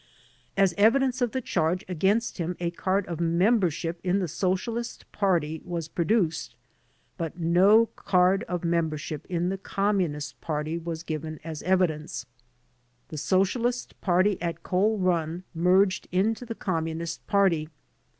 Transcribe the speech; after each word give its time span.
As 0.57 0.73
evidence 0.79 1.21
of 1.21 1.31
the 1.31 1.41
charge 1.41 1.85
against 1.87 2.39
him 2.39 2.57
a 2.59 2.71
card 2.71 3.05
of 3.05 3.19
membership 3.19 3.99
in 4.03 4.17
the 4.17 4.27
Socialist 4.27 5.05
Party 5.11 5.61
was 5.63 5.87
produced, 5.87 6.55
but 7.19 7.37
no 7.39 7.85
card 7.95 8.41
of 8.47 8.63
mem 8.63 8.89
bership 8.89 9.27
in 9.27 9.49
the 9.49 9.59
Communist 9.59 10.41
Party 10.41 10.79
was 10.79 11.03
given 11.03 11.39
as 11.43 11.61
evidence. 11.61 12.23
HOW 12.23 12.29
THE 13.09 13.13
ARRESTS 13.13 13.31
WERE 13.31 13.37
MADE 13.37 13.43
29 13.43 13.43
The 13.43 13.45
Socialist 13.45 14.01
Party 14.01 14.41
at 14.41 14.63
Coal 14.63 14.97
Run 14.97 15.43
merged 15.53 16.07
into 16.11 16.47
the 16.47 16.55
Com 16.55 16.85
munist 16.85 17.19
Party. 17.27 17.69